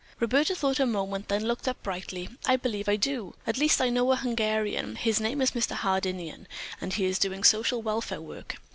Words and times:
Roberta 0.19 0.55
thought 0.55 0.79
a 0.79 0.87
moment, 0.87 1.27
then 1.27 1.43
looked 1.45 1.67
up 1.67 1.83
brightly. 1.83 2.27
"I 2.47 2.55
believe 2.57 2.89
I 2.89 2.95
do. 2.95 3.35
At 3.45 3.59
least 3.59 3.79
I 3.79 3.91
know 3.91 4.11
a 4.11 4.15
Hungarian. 4.15 4.95
His 4.95 5.19
name 5.21 5.43
is 5.43 5.51
Mr. 5.51 5.73
Hardinian 5.75 6.47
and 6.81 6.91
he 6.91 7.05
is 7.05 7.19
doing 7.19 7.43
social 7.43 7.83
welfare 7.83 8.19
work. 8.19 8.55